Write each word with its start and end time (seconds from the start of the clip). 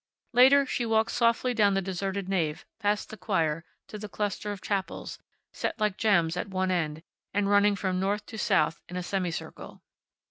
Later 0.33 0.65
she 0.65 0.83
walked 0.83 1.11
softly 1.11 1.53
down 1.53 1.75
the 1.75 1.79
deserted 1.83 2.27
nave, 2.27 2.65
past 2.79 3.09
the 3.11 3.17
choir, 3.17 3.63
to 3.87 3.99
the 3.99 4.09
cluster 4.09 4.51
of 4.51 4.59
chapels, 4.59 5.19
set 5.53 5.79
like 5.79 5.95
gems 5.95 6.35
at 6.35 6.47
one 6.49 6.71
end, 6.71 7.03
and 7.35 7.47
running 7.47 7.75
from 7.75 7.99
north 7.99 8.25
to 8.25 8.37
south, 8.39 8.81
in 8.89 8.95
a 8.97 9.03
semi 9.03 9.29
circle. 9.29 9.83